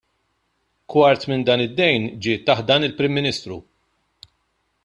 Kwart 0.89 1.23
minn 1.29 1.45
dan 1.47 1.63
id-dejn 1.67 2.03
ġie 2.23 2.35
taħt 2.47 2.65
dan 2.71 2.85
il-Prim 2.87 3.13
Ministru. 3.19 3.57